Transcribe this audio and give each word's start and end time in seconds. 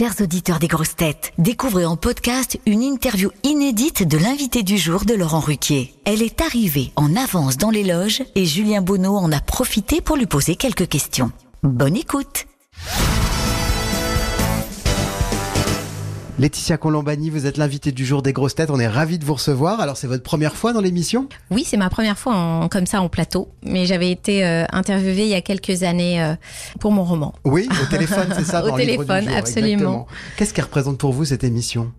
Chers 0.00 0.22
auditeurs 0.22 0.58
des 0.58 0.66
grosses 0.66 0.96
têtes, 0.96 1.34
découvrez 1.36 1.84
en 1.84 1.98
podcast 1.98 2.58
une 2.64 2.80
interview 2.80 3.32
inédite 3.42 4.08
de 4.08 4.16
l'invité 4.16 4.62
du 4.62 4.78
jour 4.78 5.04
de 5.04 5.12
Laurent 5.12 5.40
Ruquier. 5.40 5.92
Elle 6.06 6.22
est 6.22 6.40
arrivée 6.40 6.90
en 6.96 7.16
avance 7.16 7.58
dans 7.58 7.68
les 7.68 7.84
loges 7.84 8.22
et 8.34 8.46
Julien 8.46 8.80
Bonneau 8.80 9.18
en 9.18 9.30
a 9.30 9.42
profité 9.42 10.00
pour 10.00 10.16
lui 10.16 10.24
poser 10.24 10.56
quelques 10.56 10.88
questions. 10.88 11.32
Bonne 11.62 11.98
écoute 11.98 12.46
Laetitia 16.40 16.78
Colombani, 16.78 17.28
vous 17.28 17.44
êtes 17.44 17.58
l'invitée 17.58 17.92
du 17.92 18.06
jour 18.06 18.22
des 18.22 18.32
grosses 18.32 18.54
têtes. 18.54 18.70
On 18.70 18.80
est 18.80 18.88
ravis 18.88 19.18
de 19.18 19.26
vous 19.26 19.34
recevoir. 19.34 19.78
Alors, 19.80 19.98
c'est 19.98 20.06
votre 20.06 20.22
première 20.22 20.56
fois 20.56 20.72
dans 20.72 20.80
l'émission? 20.80 21.28
Oui, 21.50 21.64
c'est 21.66 21.76
ma 21.76 21.90
première 21.90 22.18
fois 22.18 22.34
en, 22.34 22.68
comme 22.70 22.86
ça 22.86 23.02
en 23.02 23.10
plateau. 23.10 23.50
Mais 23.62 23.84
j'avais 23.84 24.10
été 24.10 24.42
euh, 24.46 24.64
interviewée 24.72 25.24
il 25.24 25.28
y 25.28 25.34
a 25.34 25.42
quelques 25.42 25.82
années 25.82 26.22
euh, 26.22 26.34
pour 26.78 26.92
mon 26.92 27.04
roman. 27.04 27.34
Oui, 27.44 27.68
au 27.82 27.86
téléphone, 27.90 28.28
c'est 28.34 28.46
ça 28.46 28.64
Au 28.64 28.70
dans 28.70 28.76
téléphone, 28.76 29.24
jour, 29.24 29.36
absolument. 29.36 30.06
Qu'est-ce 30.38 30.54
qu'elle 30.54 30.64
représente 30.64 30.96
pour 30.96 31.12
vous 31.12 31.26
cette 31.26 31.44
émission? 31.44 31.92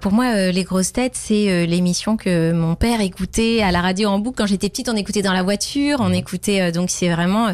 Pour 0.00 0.12
moi, 0.12 0.26
euh, 0.26 0.52
Les 0.52 0.62
Grosses 0.62 0.92
Têtes, 0.92 1.16
c'est 1.16 1.50
euh, 1.50 1.66
l'émission 1.66 2.16
que 2.16 2.52
mon 2.52 2.76
père 2.76 3.00
écoutait 3.00 3.62
à 3.62 3.72
la 3.72 3.80
radio 3.80 4.08
en 4.08 4.20
boucle. 4.20 4.38
Quand 4.38 4.46
j'étais 4.46 4.68
petite, 4.68 4.88
on 4.88 4.94
écoutait 4.94 5.22
dans 5.22 5.32
la 5.32 5.42
voiture, 5.42 5.98
on 6.00 6.12
écoutait... 6.12 6.60
euh, 6.60 6.70
donc 6.70 6.88
c'est 6.88 7.08
vraiment... 7.08 7.52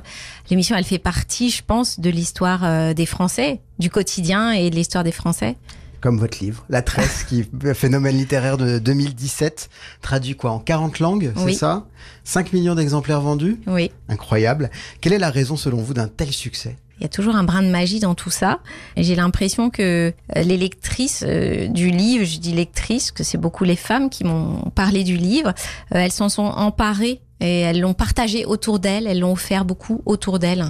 l'émission, 0.50 0.76
elle 0.76 0.84
fait 0.84 0.98
partie, 0.98 1.48
je 1.48 1.62
pense, 1.66 1.98
de 1.98 2.10
l'histoire 2.10 2.94
des 2.94 3.06
Français, 3.06 3.60
du 3.78 3.88
quotidien 3.88 4.52
et 4.52 4.68
de 4.68 4.76
l'histoire 4.76 5.04
des 5.04 5.12
Français. 5.12 5.56
Comme 6.04 6.18
votre 6.18 6.38
livre, 6.40 6.66
La 6.68 6.82
Tresse, 6.82 7.24
qui 7.24 7.40
est 7.40 7.66
un 7.66 7.72
phénomène 7.72 8.14
littéraire 8.14 8.58
de 8.58 8.78
2017, 8.78 9.70
traduit 10.02 10.36
quoi 10.36 10.50
En 10.50 10.58
40 10.58 10.98
langues, 10.98 11.32
c'est 11.34 11.54
ça? 11.54 11.86
5 12.24 12.52
millions 12.52 12.74
d'exemplaires 12.74 13.22
vendus? 13.22 13.58
Oui. 13.66 13.90
Incroyable. 14.10 14.70
Quelle 15.00 15.14
est 15.14 15.18
la 15.18 15.30
raison, 15.30 15.56
selon 15.56 15.78
vous, 15.78 15.94
d'un 15.94 16.08
tel 16.08 16.30
succès? 16.30 16.76
Il 16.98 17.04
y 17.04 17.06
a 17.06 17.08
toujours 17.08 17.36
un 17.36 17.42
brin 17.42 17.62
de 17.62 17.68
magie 17.68 18.00
dans 18.00 18.14
tout 18.14 18.28
ça. 18.28 18.58
J'ai 18.98 19.14
l'impression 19.14 19.70
que 19.70 20.12
euh, 20.36 20.42
les 20.42 20.58
lectrices 20.58 21.24
euh, 21.26 21.68
du 21.68 21.88
livre, 21.88 22.26
je 22.26 22.38
dis 22.38 22.52
lectrices, 22.52 23.10
que 23.10 23.24
c'est 23.24 23.38
beaucoup 23.38 23.64
les 23.64 23.74
femmes 23.74 24.10
qui 24.10 24.24
m'ont 24.24 24.70
parlé 24.74 25.04
du 25.04 25.16
livre, 25.16 25.54
euh, 25.94 26.00
elles 26.00 26.12
s'en 26.12 26.28
sont 26.28 26.42
emparées 26.42 27.22
et 27.40 27.60
elles 27.60 27.80
l'ont 27.80 27.94
partagé 27.94 28.44
autour 28.44 28.78
d'elles, 28.78 29.06
elles 29.06 29.20
l'ont 29.20 29.32
offert 29.32 29.64
beaucoup 29.64 30.02
autour 30.04 30.38
d'elles. 30.38 30.66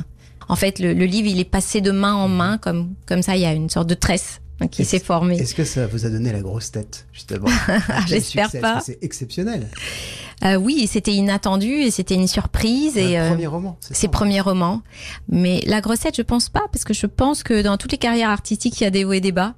En 0.49 0.55
fait, 0.55 0.79
le, 0.79 0.95
le 0.95 1.07
livre, 1.07 1.27
il 1.27 1.41
est 1.41 1.51
passé 1.51 1.81
de 1.81 1.91
main 1.91 2.15
en 2.15 2.29
main, 2.29 2.57
comme, 2.57 2.95
comme 3.07 3.23
ça, 3.23 3.35
il 3.35 3.43
y 3.43 3.47
a 3.47 3.53
une 3.53 3.69
sorte 3.69 3.89
de 3.89 3.95
tresse 3.95 4.41
qui 4.71 4.85
s'est 4.85 4.99
formée. 4.99 5.37
Est-ce 5.37 5.55
que 5.55 5.65
ça 5.65 5.87
vous 5.87 6.07
a 6.07 6.11
donné 6.11 6.33
la 6.33 6.41
grosse 6.41 6.71
tête, 6.71 7.07
justement 7.13 7.49
Un 7.69 8.07
J'espère 8.07 8.51
pas. 8.61 8.81
C'est 8.81 8.99
exceptionnel. 9.03 9.69
Euh, 10.45 10.57
oui, 10.57 10.89
c'était 10.91 11.13
inattendu 11.13 11.69
et 11.69 11.91
c'était 11.91 12.15
une 12.15 12.27
surprise. 12.27 12.93
C'est 12.95 13.11
et, 13.11 13.19
un 13.19 13.25
euh, 13.25 13.29
premier 13.31 13.47
roman, 13.47 13.77
c'est 13.81 13.95
ça 13.95 14.09
premiers 14.09 14.41
romans. 14.41 14.83
Mais 15.29 15.63
la 15.67 15.81
grossette, 15.81 16.17
je 16.17 16.23
pense 16.23 16.49
pas, 16.49 16.65
parce 16.73 16.85
que 16.85 16.95
je 16.95 17.07
pense 17.07 17.43
que 17.43 17.63
dans 17.63 17.77
toutes 17.77 17.93
les 17.93 17.99
carrières 17.99 18.31
artistiques, 18.31 18.81
il 18.81 18.85
y 18.85 18.87
a 18.87 18.91
des 18.91 19.05
hauts 19.05 19.13
et 19.13 19.21
des 19.21 19.33
bas. 19.33 19.55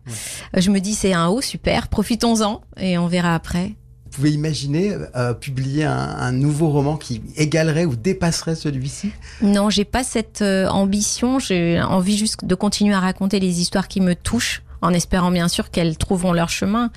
Euh, 0.56 0.61
Je 0.61 0.70
me 0.70 0.80
dis, 0.80 0.94
c'est 0.94 1.12
un 1.12 1.28
haut, 1.28 1.41
super, 1.41 1.89
profitons-en, 1.89 2.62
et 2.78 2.98
on 2.98 3.06
verra 3.06 3.34
après. 3.34 3.74
Vous 4.17 4.22
pouvez 4.22 4.33
imaginer 4.33 4.97
euh, 5.14 5.34
publier 5.34 5.84
un, 5.84 5.92
un 5.92 6.33
nouveau 6.33 6.70
roman 6.70 6.97
qui 6.97 7.20
égalerait 7.36 7.84
ou 7.84 7.97
dépasserait 7.97 8.55
celui-ci? 8.55 9.11
Non, 9.42 9.69
j'ai 9.69 9.84
pas 9.84 10.05
cette 10.05 10.41
euh, 10.41 10.69
ambition. 10.69 11.39
J'ai 11.39 11.83
envie 11.83 12.17
juste 12.17 12.44
de 12.44 12.55
continuer 12.55 12.94
à 12.94 13.00
raconter 13.00 13.41
les 13.41 13.61
histoires 13.61 13.89
qui 13.89 14.00
me 14.00 14.14
touchent, 14.14 14.62
en 14.87 14.92
espérant 14.95 15.31
bien 15.31 15.48
sûr 15.48 15.70
qu'elles 15.70 15.98
trouveront 15.98 16.33
leur 16.33 16.48
chemin 16.48 16.91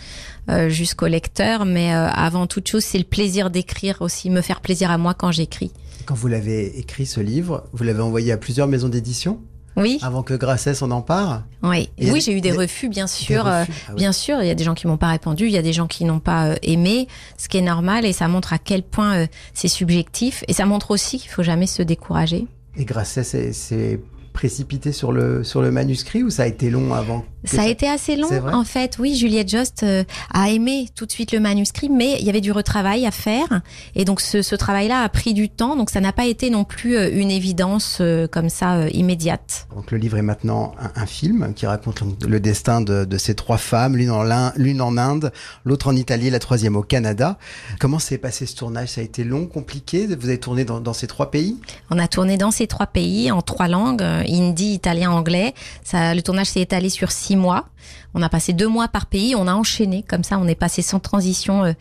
euh, 0.49 0.69
jusqu'au 0.69 1.07
lecteur. 1.07 1.65
Mais 1.65 1.93
euh, 1.93 2.07
avant 2.09 2.47
toute 2.47 2.67
chose, 2.67 2.83
c'est 2.83 2.97
le 2.97 3.03
plaisir 3.03 3.49
d'écrire 3.49 3.97
aussi, 4.01 4.29
me 4.29 4.41
faire 4.41 4.61
plaisir 4.61 4.91
à 4.91 4.97
moi 4.97 5.13
quand 5.13 5.31
j'écris. 5.31 5.71
Quand 6.05 6.15
vous 6.15 6.27
l'avez 6.27 6.79
écrit, 6.79 7.05
ce 7.05 7.19
livre, 7.19 7.65
vous 7.73 7.83
l'avez 7.83 8.01
envoyé 8.01 8.31
à 8.31 8.37
plusieurs 8.37 8.67
maisons 8.67 8.89
d'édition? 8.89 9.39
Oui, 9.77 9.99
avant 10.01 10.23
que 10.23 10.33
Grasset 10.33 10.73
s'en 10.73 10.91
empare? 10.91 11.43
Oui, 11.63 11.89
oui, 12.01 12.19
j'ai 12.19 12.33
eu 12.33 12.41
des 12.41 12.51
refus, 12.51 12.89
bien 12.89 13.07
sûr. 13.07 13.45
euh, 13.47 13.61
refus 13.61 13.71
Ah 13.87 13.91
oui. 13.91 13.95
Bien 13.97 14.11
sûr, 14.11 14.41
il 14.41 14.47
y 14.47 14.49
a 14.49 14.55
des 14.55 14.63
gens 14.63 14.73
qui 14.73 14.87
m'ont 14.87 14.97
pas 14.97 15.09
répondu, 15.09 15.45
il 15.45 15.51
y 15.51 15.57
a 15.57 15.61
des 15.61 15.71
gens 15.73 15.87
qui 15.87 16.03
n'ont 16.05 16.19
pas 16.19 16.47
euh, 16.47 16.55
aimé, 16.63 17.07
ce 17.37 17.47
qui 17.47 17.57
est 17.59 17.61
normal 17.61 18.03
et 18.05 18.11
ça 18.11 18.27
montre 18.27 18.51
à 18.51 18.57
quel 18.57 18.81
point 18.83 19.19
euh, 19.19 19.27
c'est 19.53 19.67
subjectif 19.69 20.43
et 20.47 20.53
ça 20.53 20.65
montre 20.65 20.91
aussi 20.91 21.19
qu'il 21.19 21.29
faut 21.29 21.43
jamais 21.43 21.67
se 21.67 21.81
décourager. 21.83 22.47
Et 22.75 22.83
Grasset 22.83 23.23
s'est 23.23 24.01
précipité 24.39 24.93
sur 24.93 25.11
le, 25.11 25.43
sur 25.43 25.61
le 25.61 25.69
manuscrit 25.69 26.23
ou 26.23 26.29
ça 26.29 26.43
a 26.43 26.45
été 26.45 26.69
long 26.69 26.93
avant 26.93 27.25
Ça 27.43 27.63
a 27.63 27.67
été 27.67 27.89
assez 27.89 28.15
long 28.15 28.29
en 28.53 28.63
fait. 28.63 28.97
Oui, 28.97 29.15
Juliette 29.15 29.49
Jost 29.49 29.83
euh, 29.83 30.05
a 30.33 30.49
aimé 30.49 30.87
tout 30.95 31.05
de 31.05 31.11
suite 31.11 31.33
le 31.33 31.41
manuscrit, 31.41 31.89
mais 31.89 32.15
il 32.19 32.25
y 32.25 32.29
avait 32.29 32.39
du 32.39 32.53
retravail 32.53 33.05
à 33.05 33.11
faire 33.11 33.61
et 33.95 34.05
donc 34.05 34.21
ce, 34.21 34.41
ce 34.41 34.55
travail-là 34.55 35.01
a 35.01 35.09
pris 35.09 35.33
du 35.33 35.49
temps, 35.49 35.75
donc 35.75 35.89
ça 35.89 35.99
n'a 35.99 36.13
pas 36.13 36.25
été 36.25 36.49
non 36.49 36.63
plus 36.63 36.95
euh, 36.95 37.09
une 37.11 37.31
évidence 37.31 37.97
euh, 37.99 38.27
comme 38.27 38.47
ça 38.49 38.75
euh, 38.75 38.89
immédiate. 38.93 39.67
Donc 39.75 39.91
le 39.91 39.97
livre 39.97 40.17
est 40.17 40.27
maintenant 40.33 40.73
un, 40.79 41.01
un 41.03 41.05
film 41.05 41.53
qui 41.53 41.65
raconte 41.65 42.01
le, 42.25 42.39
destin 42.39 42.79
de, 42.79 43.03
de 43.03 43.17
ces 43.17 43.35
trois 43.35 43.57
femmes, 43.57 43.97
l'une 43.97 44.11
en, 44.11 44.23
l'In- 44.23 44.53
l'une 44.55 44.81
en 44.81 44.95
Inde, 44.95 45.33
l'autre 45.65 45.89
en 45.89 45.95
Italie 45.97 46.29
la 46.29 46.39
troisième 46.39 46.77
au 46.77 46.83
Canada. 46.83 47.37
Comment 47.79 47.99
s'est 47.99 48.17
passé 48.17 48.45
ce 48.45 48.55
tournage? 48.55 48.89
Ça 48.89 49.01
a 49.01 49.03
été 49.03 49.25
long, 49.25 49.47
compliqué? 49.47 50.07
Vous 50.07 50.29
avez 50.29 50.39
tourné 50.39 50.63
dans, 50.63 50.79
dans 50.79 50.93
ces 50.93 51.07
trois 51.07 51.29
pays? 51.29 51.57
On 51.89 51.99
a 51.99 52.07
tourné 52.07 52.37
dans 52.37 52.51
ces 52.51 52.67
trois 52.67 52.87
pays 52.87 53.31
en 53.31 53.41
trois 53.41 53.67
langues, 53.67 54.05
hindi, 54.29 54.73
italien, 54.73 55.11
anglais. 55.11 55.53
Le 55.93 56.21
tournage 56.21 56.47
s'est 56.47 56.61
étalé 56.61 56.89
sur 56.89 57.11
six 57.11 57.35
mois. 57.35 57.65
On 58.13 58.21
a 58.21 58.29
passé 58.29 58.53
deux 58.53 58.67
mois 58.67 58.87
par 58.87 59.05
pays. 59.05 59.35
On 59.35 59.47
a 59.47 59.53
enchaîné 59.53 60.03
comme 60.03 60.23
ça. 60.23 60.37
On 60.39 60.47
est 60.47 60.55
passé 60.55 60.81
sans 60.81 60.99
transition 60.99 61.63
euh, 61.63 61.73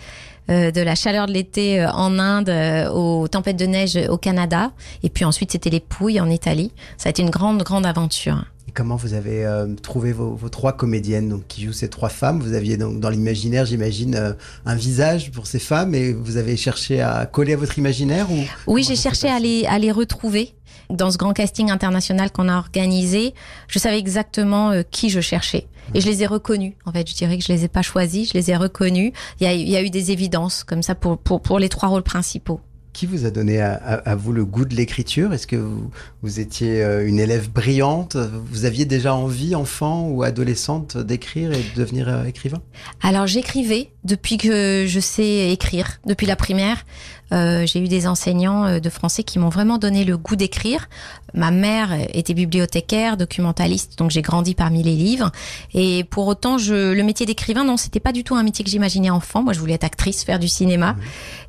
euh, 0.50 0.70
de 0.70 0.80
la 0.80 0.94
chaleur 0.94 1.26
de 1.26 1.32
l'été 1.32 1.80
euh, 1.80 1.90
en 1.90 2.18
Inde 2.18 2.50
aux 2.94 3.28
tempêtes 3.28 3.56
de 3.56 3.66
neige 3.66 3.98
au 4.08 4.18
Canada. 4.18 4.72
Et 5.02 5.10
puis 5.10 5.24
ensuite, 5.24 5.52
c'était 5.52 5.70
les 5.70 5.80
Pouilles 5.80 6.20
en 6.20 6.30
Italie. 6.30 6.72
Ça 6.96 7.08
a 7.08 7.10
été 7.10 7.22
une 7.22 7.30
grande, 7.30 7.62
grande 7.62 7.86
aventure. 7.86 8.44
Comment 8.78 8.94
vous 8.94 9.14
avez 9.14 9.44
euh, 9.44 9.66
trouvé 9.82 10.12
vos, 10.12 10.36
vos 10.36 10.48
trois 10.50 10.72
comédiennes 10.72 11.28
donc, 11.30 11.48
qui 11.48 11.64
jouent 11.64 11.72
ces 11.72 11.90
trois 11.90 12.10
femmes 12.10 12.38
Vous 12.38 12.54
aviez 12.54 12.76
donc 12.76 13.00
dans 13.00 13.10
l'imaginaire, 13.10 13.66
j'imagine, 13.66 14.14
euh, 14.14 14.34
un 14.66 14.76
visage 14.76 15.32
pour 15.32 15.48
ces 15.48 15.58
femmes 15.58 15.96
et 15.96 16.12
vous 16.12 16.36
avez 16.36 16.56
cherché 16.56 17.00
à 17.00 17.26
coller 17.26 17.54
à 17.54 17.56
votre 17.56 17.76
imaginaire 17.76 18.30
ou 18.30 18.38
Oui, 18.68 18.84
j'ai 18.84 18.94
cherché 18.94 19.26
à 19.26 19.40
les, 19.40 19.66
à 19.66 19.80
les 19.80 19.90
retrouver. 19.90 20.54
Dans 20.90 21.10
ce 21.10 21.18
grand 21.18 21.32
casting 21.32 21.72
international 21.72 22.30
qu'on 22.30 22.48
a 22.48 22.56
organisé, 22.56 23.34
je 23.66 23.80
savais 23.80 23.98
exactement 23.98 24.70
euh, 24.70 24.82
qui 24.88 25.10
je 25.10 25.20
cherchais. 25.20 25.66
Et 25.92 26.00
je 26.00 26.06
les 26.06 26.22
ai 26.22 26.26
reconnus. 26.26 26.74
En 26.86 26.92
fait, 26.92 27.10
je 27.10 27.16
dirais 27.16 27.36
que 27.36 27.42
je 27.42 27.52
les 27.52 27.64
ai 27.64 27.68
pas 27.68 27.82
choisis, 27.82 28.28
je 28.28 28.34
les 28.34 28.52
ai 28.52 28.56
reconnus. 28.56 29.10
Il 29.40 29.44
y 29.44 29.46
a, 29.48 29.54
il 29.54 29.68
y 29.68 29.74
a 29.74 29.82
eu 29.82 29.90
des 29.90 30.12
évidences 30.12 30.62
comme 30.62 30.82
ça 30.82 30.94
pour, 30.94 31.18
pour, 31.18 31.40
pour 31.40 31.58
les 31.58 31.68
trois 31.68 31.88
rôles 31.88 32.04
principaux. 32.04 32.60
Qui 32.98 33.06
vous 33.06 33.26
a 33.26 33.30
donné 33.30 33.60
à, 33.60 34.16
vous 34.16 34.32
le 34.32 34.44
goût 34.44 34.64
de 34.64 34.74
l'écriture? 34.74 35.32
Est-ce 35.32 35.46
que 35.46 35.54
vous, 35.54 35.88
vous 36.22 36.40
étiez 36.40 36.82
euh, 36.82 37.06
une 37.06 37.20
élève 37.20 37.48
brillante? 37.48 38.16
Vous 38.16 38.64
aviez 38.64 38.86
déjà 38.86 39.14
envie, 39.14 39.54
enfant 39.54 40.08
ou 40.08 40.24
adolescente, 40.24 40.96
d'écrire 40.96 41.52
et 41.52 41.62
de 41.62 41.80
devenir 41.80 42.08
euh, 42.08 42.24
écrivain? 42.24 42.60
Alors 43.00 43.28
j'écrivais 43.28 43.90
depuis 44.08 44.38
que 44.38 44.84
je 44.86 45.00
sais 45.00 45.50
écrire, 45.50 46.00
depuis 46.06 46.26
la 46.26 46.34
primaire. 46.36 46.84
Euh, 47.30 47.66
j'ai 47.66 47.80
eu 47.80 47.88
des 47.88 48.06
enseignants 48.06 48.64
euh, 48.64 48.80
de 48.80 48.88
français 48.88 49.22
qui 49.22 49.38
m'ont 49.38 49.50
vraiment 49.50 49.76
donné 49.76 50.04
le 50.04 50.16
goût 50.16 50.34
d'écrire. 50.34 50.88
Ma 51.34 51.50
mère 51.50 51.90
était 52.14 52.32
bibliothécaire, 52.32 53.18
documentaliste, 53.18 53.98
donc 53.98 54.10
j'ai 54.10 54.22
grandi 54.22 54.54
parmi 54.54 54.82
les 54.82 54.96
livres. 54.96 55.30
Et 55.74 56.04
pour 56.04 56.26
autant, 56.26 56.56
je, 56.56 56.92
le 56.92 57.02
métier 57.02 57.26
d'écrivain, 57.26 57.64
non, 57.64 57.76
c'était 57.76 58.00
pas 58.00 58.12
du 58.12 58.24
tout 58.24 58.34
un 58.34 58.42
métier 58.42 58.64
que 58.64 58.70
j'imaginais 58.70 59.10
enfant. 59.10 59.42
Moi, 59.42 59.52
je 59.52 59.60
voulais 59.60 59.74
être 59.74 59.84
actrice, 59.84 60.24
faire 60.24 60.38
du 60.38 60.48
cinéma 60.48 60.96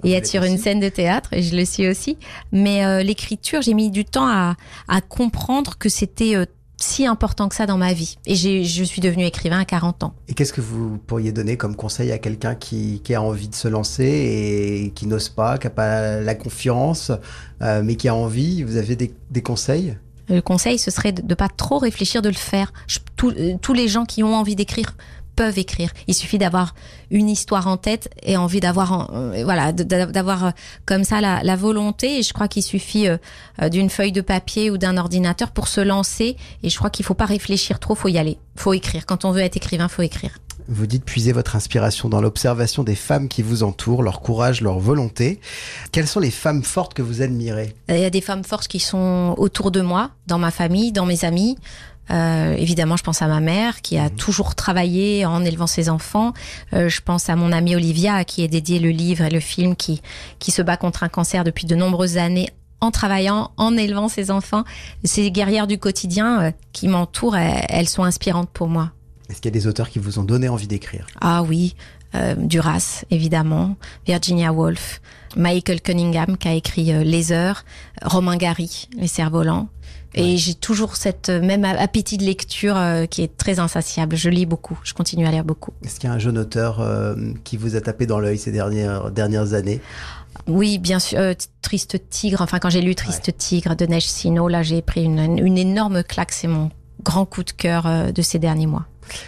et 0.04 0.12
être 0.12 0.28
sur 0.28 0.44
une 0.44 0.58
scène 0.58 0.82
de 0.82 0.90
théâtre, 0.90 1.30
et 1.32 1.42
je 1.42 1.56
le 1.56 1.64
suis 1.64 1.88
aussi. 1.88 2.18
Mais 2.52 2.86
euh, 2.86 3.02
l'écriture, 3.02 3.62
j'ai 3.62 3.74
mis 3.74 3.90
du 3.90 4.04
temps 4.04 4.28
à, 4.28 4.56
à 4.90 5.00
comprendre 5.00 5.78
que 5.78 5.88
c'était 5.88 6.36
euh, 6.36 6.46
si 6.84 7.06
important 7.06 7.50
que 7.50 7.56
ça 7.56 7.66
dans 7.66 7.78
ma 7.78 7.94
vie. 7.94 8.18
Et 8.26 8.36
je 8.36 8.84
suis 8.84 9.02
devenue 9.02 9.26
écrivain 9.26 9.60
à 9.60 9.66
40 9.66 10.04
ans. 10.04 10.14
Et 10.28 10.34
qu'est-ce 10.34 10.54
que 10.54 10.62
vous 10.62 10.98
pourriez 10.98 11.32
donner 11.32 11.58
comme 11.58 11.76
conseil 11.76 12.12
à 12.12 12.18
quelqu'un 12.18 12.56
qui, 12.56 13.02
qui 13.04 13.14
a 13.16 13.22
envie 13.22 13.48
de 13.50 13.56
se 13.56 13.68
lancer 13.68 14.04
et 14.06 14.92
qui 14.96 15.08
n'ose 15.08 15.30
pas, 15.30 15.58
qui 15.58 15.68
n'a 15.68 15.72
pas 15.72 16.20
la 16.22 16.36
confiance, 16.36 17.12
euh, 17.62 17.82
mais 17.84 17.96
qui 17.96 18.08
a 18.08 18.16
envie? 18.16 18.64
Vous 18.64 18.78
avez 18.78 18.96
des, 18.96 19.14
des 19.32 19.42
conseils? 19.42 19.98
Le 20.30 20.42
conseil, 20.42 20.78
ce 20.78 20.92
serait 20.92 21.12
de 21.12 21.24
ne 21.24 21.34
pas 21.34 21.48
trop 21.50 21.80
réfléchir, 21.80 22.22
de 22.22 22.30
le 22.30 22.36
faire. 22.36 22.72
Je- 22.88 23.00
euh, 23.24 23.56
tous 23.62 23.74
les 23.74 23.88
gens 23.88 24.06
qui 24.06 24.24
ont 24.24 24.36
envie 24.36 24.56
d'écrire 24.56 24.96
peuvent 25.40 25.58
écrire. 25.58 25.92
Il 26.08 26.14
suffit 26.14 26.38
d'avoir 26.38 26.76
une 27.12 27.30
histoire 27.30 27.68
en 27.68 27.78
tête 27.78 28.10
et 28.24 28.36
envie 28.36 28.60
d'avoir, 28.60 29.10
euh, 29.14 29.42
voilà, 29.46 29.72
d'avoir 29.72 30.48
euh, 30.48 30.52
comme 30.86 31.06
ça 31.06 31.22
la, 31.22 31.42
la 31.44 31.56
volonté. 31.56 32.20
Et 32.20 32.24
je 32.24 32.34
crois 32.34 32.50
qu'il 32.50 32.62
suffit 32.62 33.08
euh, 33.08 33.18
d'une 33.70 33.90
feuille 33.90 34.12
de 34.12 34.20
papier 34.20 34.70
ou 34.70 34.78
d'un 34.78 34.98
ordinateur 34.98 35.52
pour 35.52 35.70
se 35.70 35.80
lancer. 35.80 36.36
Et 36.62 36.70
je 36.70 36.78
crois 36.78 36.90
qu'il 36.90 37.06
faut 37.06 37.14
pas 37.14 37.26
réfléchir 37.26 37.80
trop, 37.80 37.96
faut 37.96 38.10
y 38.10 38.18
aller, 38.18 38.38
faut 38.58 38.74
écrire. 38.74 39.06
Quand 39.06 39.24
on 39.24 39.32
veut 39.32 39.40
être 39.40 39.56
écrivain, 39.56 39.88
faut 39.88 40.02
écrire. 40.02 40.32
Vous 40.68 40.88
dites 40.88 41.06
puiser 41.06 41.32
votre 41.32 41.56
inspiration 41.56 42.10
dans 42.10 42.20
l'observation 42.20 42.84
des 42.84 42.96
femmes 42.96 43.30
qui 43.30 43.42
vous 43.42 43.64
entourent, 43.64 44.04
leur 44.04 44.20
courage, 44.20 44.60
leur 44.60 44.78
volonté. 44.78 45.40
Quelles 45.94 46.06
sont 46.06 46.20
les 46.20 46.32
femmes 46.32 46.64
fortes 46.64 46.94
que 46.94 47.02
vous 47.02 47.22
admirez? 47.22 47.74
Il 47.88 47.98
y 47.98 48.04
a 48.04 48.10
des 48.10 48.22
femmes 48.22 48.44
fortes 48.44 48.68
qui 48.68 48.82
sont 48.82 49.36
autour 49.38 49.72
de 49.72 49.80
moi, 49.80 50.12
dans 50.28 50.38
ma 50.38 50.52
famille, 50.52 50.92
dans 50.92 51.06
mes 51.06 51.24
amis. 51.24 51.58
Euh, 52.12 52.56
évidemment, 52.58 52.98
je 52.98 53.04
pense 53.04 53.22
à 53.22 53.28
ma 53.28 53.40
mère 53.40 53.82
qui 53.82 53.98
a 53.98 54.10
toujours 54.10 54.56
travaillé 54.56 55.26
en 55.26 55.44
élevant 55.46 55.68
ses 55.68 55.90
enfants. 55.90 56.34
Euh, 56.74 56.90
je 56.90 57.02
pense 57.02 57.30
à 57.30 57.36
mon 57.36 57.52
amie 57.52 57.76
Olivia 57.76 58.16
à 58.16 58.24
qui 58.24 58.44
est 58.44 58.48
dédié 58.48 58.80
le 58.80 58.90
livre 58.90 59.24
et 59.24 59.30
le 59.30 59.40
film 59.40 59.76
qui 59.76 60.02
qui 60.40 60.52
se 60.52 60.62
bat 60.62 60.78
contre 60.78 61.04
un 61.04 61.10
cancer 61.10 61.44
depuis 61.44 61.66
de 61.66 61.76
nombreuses 61.76 62.18
années 62.18 62.50
en 62.82 62.92
travaillant, 62.92 63.52
en 63.58 63.76
élevant 63.76 64.08
ses 64.08 64.32
enfants. 64.32 64.64
Ces 65.04 65.32
guerrières 65.32 65.68
du 65.68 65.78
quotidien 65.78 66.42
euh, 66.42 66.52
qui 66.72 66.88
m'entourent, 66.88 67.38
elles, 67.38 67.66
elles 67.70 67.90
sont 67.90 68.04
inspirantes 68.04 68.50
pour 68.50 68.68
moi. 68.68 68.92
Est-ce 69.30 69.42
qu'il 69.42 69.54
y 69.54 69.56
a 69.56 69.60
des 69.60 69.68
auteurs 69.68 69.90
qui 69.90 70.00
vous 70.00 70.18
ont 70.18 70.24
donné 70.24 70.50
envie 70.50 70.68
d'écrire? 70.68 71.06
Ah 71.22 71.44
oui, 71.44 71.76
Duras, 72.38 73.04
évidemment, 73.12 73.76
Virginia 74.08 74.52
Woolf, 74.52 75.00
Michael 75.36 75.82
Cunningham 75.82 76.36
qui 76.36 76.48
a 76.48 76.54
écrit 76.54 76.86
Les 77.06 77.32
Heures, 77.32 77.64
Romain 78.02 78.38
Gary, 78.38 78.90
Les 78.98 79.06
Cerfs-Volants. 79.06 79.70
Et 80.16 80.38
j'ai 80.38 80.56
toujours 80.56 80.96
cette 80.96 81.30
euh, 81.30 81.42
même 81.42 81.66
appétit 81.66 82.18
de 82.18 82.24
lecture 82.24 82.76
euh, 82.78 83.06
qui 83.06 83.22
est 83.22 83.38
très 83.38 83.60
insatiable. 83.60 84.16
Je 84.16 84.30
lis 84.30 84.46
beaucoup, 84.46 84.78
je 84.84 84.94
continue 84.94 85.28
à 85.28 85.32
lire 85.32 85.44
beaucoup. 85.44 85.72
Est-ce 85.86 86.00
qu'il 86.00 86.10
y 86.10 86.12
a 86.12 86.16
un 86.16 86.20
jeune 86.20 86.38
auteur 86.38 86.80
euh, 86.80 87.16
qui 87.44 87.58
vous 87.58 87.76
a 87.76 87.82
tapé 87.82 88.08
dans 88.08 88.20
l'œil 88.20 88.38
ces 88.38 88.52
dernières, 88.52 89.12
dernières 89.12 89.54
années? 89.54 89.82
Oui, 90.48 90.80
bien 90.80 91.00
sûr. 91.00 91.20
euh, 91.20 91.34
Triste 91.62 92.02
Tigre, 92.10 92.42
enfin 92.42 92.60
quand 92.60 92.70
j'ai 92.70 92.82
lu 92.82 92.96
Triste 92.96 93.36
Tigre 93.38 93.76
de 93.76 93.86
Neige 93.86 94.08
Sino, 94.08 94.48
là 94.48 94.64
j'ai 94.64 94.82
pris 94.82 95.04
une, 95.04 95.38
une 95.38 95.58
énorme 95.58 96.04
claque. 96.04 96.32
C'est 96.32 96.48
mon 96.48 96.72
grand 97.04 97.26
coup 97.26 97.44
de 97.44 97.52
cœur 97.52 98.12
de 98.12 98.22
ces 98.22 98.40
derniers 98.40 98.68
mois. 98.68 98.86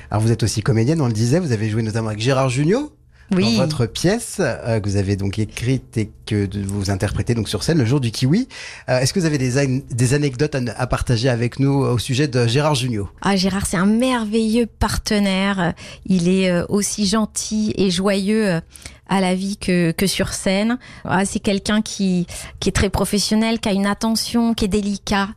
Alors 0.09 0.21
vous 0.21 0.31
êtes 0.31 0.43
aussi 0.43 0.61
comédienne, 0.61 1.01
on 1.01 1.07
le 1.07 1.13
disait, 1.13 1.39
vous 1.39 1.51
avez 1.51 1.69
joué 1.69 1.83
notamment 1.83 2.09
avec 2.09 2.19
Gérard 2.19 2.49
Jugnot 2.49 2.91
Oui. 3.35 3.55
dans 3.57 3.63
votre 3.63 3.85
pièce 3.85 4.37
euh, 4.39 4.79
que 4.79 4.89
vous 4.89 4.95
avez 4.97 5.15
donc 5.15 5.39
écrite 5.39 5.97
et 5.97 6.09
que 6.25 6.47
vous 6.65 6.89
interprétez 6.91 7.33
donc 7.33 7.47
sur 7.49 7.63
scène 7.63 7.77
le 7.77 7.85
jour 7.85 7.99
du 7.99 8.11
kiwi. 8.11 8.47
Euh, 8.89 8.99
Est-ce 8.99 9.13
que 9.13 9.19
vous 9.19 9.25
avez 9.25 9.37
des, 9.37 9.57
an- 9.57 9.79
des 9.89 10.13
anecdotes 10.13 10.55
à, 10.55 10.59
à 10.77 10.87
partager 10.87 11.29
avec 11.29 11.59
nous 11.59 11.71
au 11.73 11.97
sujet 11.97 12.27
de 12.27 12.47
Gérard 12.47 12.75
Jugnot 12.75 13.09
Ah, 13.21 13.35
Gérard, 13.35 13.65
c'est 13.65 13.77
un 13.77 13.85
merveilleux 13.85 14.67
partenaire. 14.67 15.73
Il 16.05 16.27
est 16.29 16.49
euh, 16.49 16.65
aussi 16.69 17.05
gentil 17.07 17.73
et 17.77 17.89
joyeux 17.91 18.47
euh, 18.49 18.59
à 19.11 19.19
la 19.19 19.35
vie 19.35 19.57
que, 19.57 19.91
que 19.91 20.07
sur 20.07 20.29
scène. 20.29 20.79
Ah, 21.03 21.25
c'est 21.25 21.41
quelqu'un 21.41 21.81
qui, 21.81 22.25
qui 22.59 22.69
est 22.69 22.71
très 22.71 22.89
professionnel, 22.89 23.59
qui 23.59 23.67
a 23.67 23.73
une 23.73 23.85
attention, 23.85 24.53
qui 24.53 24.65
est 24.65 24.69
délicat. 24.69 25.27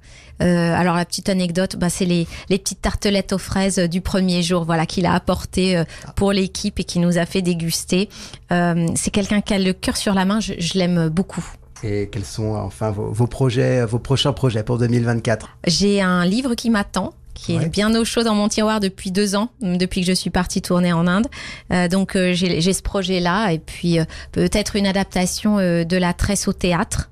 Euh, 0.42 0.74
alors 0.74 0.94
la 0.94 1.04
petite 1.04 1.28
anecdote, 1.28 1.76
bah, 1.76 1.90
c'est 1.90 2.04
les, 2.04 2.26
les 2.48 2.58
petites 2.58 2.80
tartelettes 2.80 3.32
aux 3.32 3.38
fraises 3.38 3.78
du 3.78 4.00
premier 4.00 4.42
jour, 4.42 4.64
voilà, 4.64 4.86
qu'il 4.86 5.06
a 5.06 5.12
apporté 5.12 5.76
euh, 5.76 5.84
pour 6.14 6.32
l'équipe 6.32 6.78
et 6.78 6.84
qui 6.84 7.00
nous 7.00 7.18
a 7.18 7.26
fait 7.26 7.42
déguster. 7.42 8.08
Euh, 8.52 8.86
c'est 8.94 9.10
quelqu'un 9.10 9.40
qui 9.40 9.54
a 9.54 9.58
le 9.58 9.72
cœur 9.72 9.96
sur 9.96 10.14
la 10.14 10.24
main. 10.24 10.38
Je, 10.38 10.54
je 10.58 10.78
l'aime 10.78 11.08
beaucoup. 11.08 11.44
Et 11.82 12.08
quels 12.10 12.24
sont 12.24 12.54
enfin 12.54 12.92
vos, 12.92 13.10
vos 13.10 13.26
projets, 13.26 13.84
vos 13.84 13.98
prochains 13.98 14.32
projets 14.32 14.62
pour 14.62 14.78
2024 14.78 15.58
J'ai 15.66 16.00
un 16.00 16.24
livre 16.24 16.54
qui 16.54 16.70
m'attend 16.70 17.12
qui 17.34 17.56
Ouais. 17.56 17.64
est 17.64 17.68
bien 17.68 17.94
au 17.94 18.04
chaud 18.04 18.22
dans 18.22 18.34
mon 18.34 18.48
tiroir 18.48 18.80
depuis 18.80 19.10
deux 19.10 19.34
ans, 19.34 19.50
depuis 19.60 20.00
que 20.00 20.06
je 20.06 20.12
suis 20.12 20.30
partie 20.30 20.62
tourner 20.62 20.92
en 20.92 21.06
Inde. 21.06 21.26
Euh, 21.72 21.88
donc 21.88 22.16
euh, 22.16 22.32
j'ai 22.32 22.72
ce 22.72 22.82
projet-là 22.82 23.50
et 23.52 23.58
puis 23.58 23.98
euh, 23.98 24.04
peut-être 24.32 24.76
une 24.76 24.86
adaptation 24.86 25.56
de 25.58 25.96
la 25.96 26.12
tresse 26.14 26.48
au 26.48 26.52
théâtre 26.52 27.10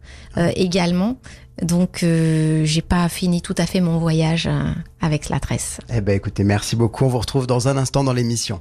également. 0.57 1.17
Donc 1.61 1.99
j'ai 2.03 2.83
pas 2.83 3.09
fini 3.09 3.43
tout 3.43 3.55
à 3.59 3.67
fait 3.67 3.81
mon 3.81 3.99
voyage 3.99 4.49
avec 5.01 5.29
la 5.29 5.39
tresse. 5.41 5.79
Eh 5.93 6.01
ben 6.01 6.17
écoutez, 6.17 6.45
merci 6.45 6.77
beaucoup. 6.77 7.05
On 7.05 7.09
vous 7.09 7.19
retrouve 7.19 7.47
dans 7.47 7.69
un 7.69 7.77
instant 7.77 8.03
dans 8.05 8.13
l'émission. 8.15 8.61